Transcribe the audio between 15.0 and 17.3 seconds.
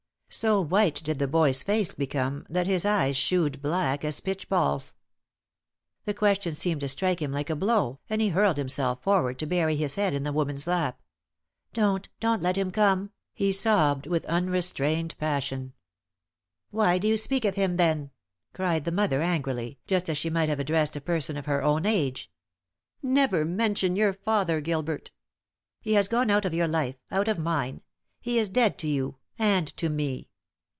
passion. "Why do you